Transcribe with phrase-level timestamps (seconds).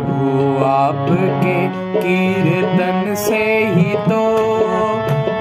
[0.00, 1.56] प्रभु, आपके
[2.00, 4.20] कीर्तन से ही तो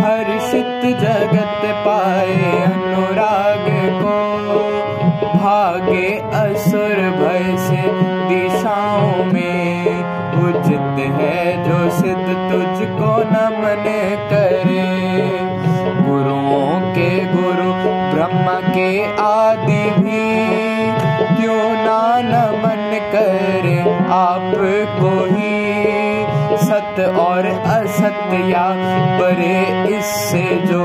[0.03, 3.65] हर्षित जगत पाए अनुराग
[4.01, 4.17] को।
[5.37, 7.83] भागे असुर भय से
[8.29, 9.85] दिशाओं में
[10.43, 13.85] उचित है, जो सिद्ध तुझको नमन
[14.33, 14.68] करे।
[24.79, 25.59] आपको ही
[26.57, 28.75] सत और असत या
[29.19, 30.83] परे इससे जो,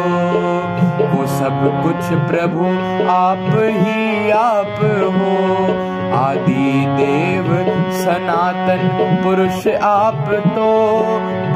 [1.08, 2.64] वो सब कुछ प्रभु
[3.10, 4.78] आप ही आप
[5.14, 7.46] हो। आदि देव,
[7.92, 11.02] सनातन पुरुष आप तो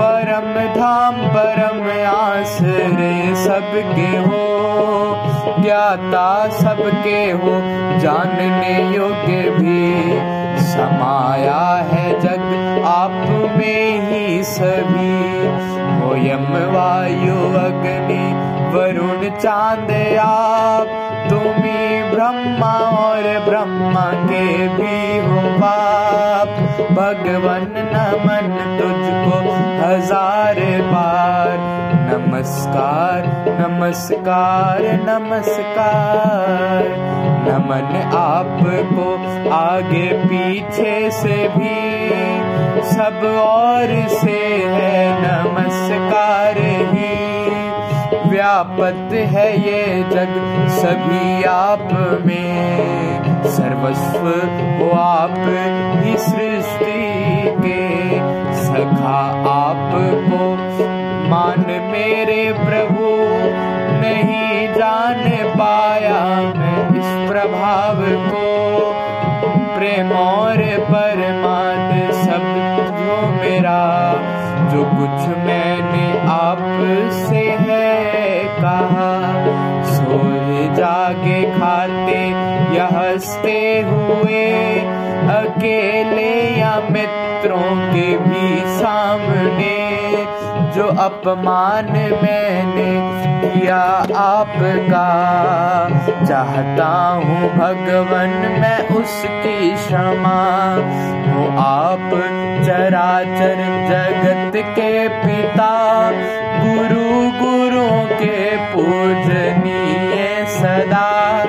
[0.01, 4.59] परम धाम, परम आसरे सबके हो।
[5.63, 7.61] ज्ञाता सबके हो,
[7.99, 10.05] जानने योग्य भी,
[10.61, 12.28] समाया ही
[14.49, 15.17] सभी।
[15.99, 18.27] हो यम वायु अग्नि,
[18.73, 19.91] वरुण चाँद
[20.21, 26.49] आप। तुम्ही ब्रह्मा और ब्रह्मा के भी हो बाप।
[26.93, 28.47] भगवन नमन
[28.79, 29.39] तुझको
[29.85, 31.57] हज़ार बार।
[32.09, 33.27] नमस्कार
[33.61, 36.85] नमस्कार नमस्कार।
[37.49, 42.38] नमन आपको आगे पीछे से भी।
[42.83, 47.29] सब और से है, नमस्कार ही।
[48.31, 51.89] व्यापत है ये जग सभी आप
[52.27, 53.09] में।
[53.45, 54.29] सर्वस्व
[54.79, 55.35] हो आप
[56.05, 58.09] ही सृष्टि के।
[58.55, 59.19] सखा
[59.51, 60.55] आपको
[61.29, 63.07] मान मेरे प्रभु,
[64.03, 66.25] नहीं जान पाया
[66.59, 67.97] मैं इस प्रभाव
[68.31, 68.59] को।
[69.79, 71.08] प्रेम और परमाद
[74.69, 79.13] जो कुछ मैंने आपसे है कहा,
[79.85, 82.21] सोए जागे खाते
[82.77, 84.45] या हँसते हुए,
[85.37, 90.28] अकेले या मित्रों के भी सामने।
[90.75, 91.85] जो अपमान
[92.23, 92.91] मैंने
[93.43, 93.81] किया
[94.17, 95.09] आपका।
[96.25, 98.31] चाहता हूँ भगवन,
[98.61, 100.41] मैं उसकी क्षमा।
[101.29, 102.11] हूँ आप
[102.67, 103.59] चराचर
[103.91, 105.73] जगत के पिता।
[106.65, 107.11] गुरु
[107.43, 111.45] गुरु के पूजनीय सदा।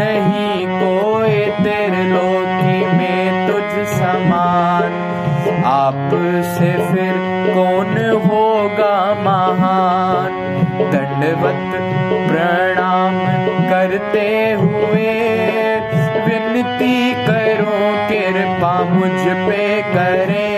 [0.00, 5.06] नहीं कोई तेरे लोकी में तुझ समान।
[5.64, 6.10] आप
[6.58, 7.14] से फिर
[7.54, 8.39] कौन होगा
[9.50, 10.32] महान
[10.92, 11.78] दंडवत
[12.30, 13.18] प्रणाम
[13.70, 15.10] करते हुए
[16.26, 17.76] विनती करो,
[18.08, 20.50] कृपा मुझ पे करे।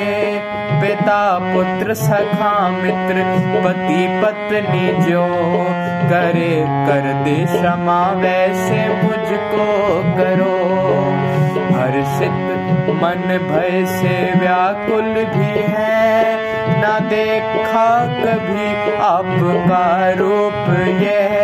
[0.80, 3.24] पिता, पुत्र, सखा, मित्र,
[3.64, 5.26] पति, पत्नी जो
[6.10, 10.62] करे, कर दे क्षमा, वैसे मुझको करो।
[11.78, 12.48] हर्षित
[13.02, 16.51] मन भय से व्याकुल भी है
[16.82, 17.86] न देखा
[18.22, 18.66] कभी
[19.08, 19.86] आपका
[20.20, 20.68] रूप
[21.02, 21.34] यह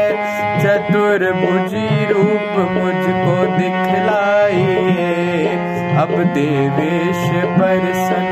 [0.63, 5.07] चतुर्भुजी रूप मुझको दिखलाइए
[6.03, 7.23] अब देवेश
[7.61, 8.28] परसन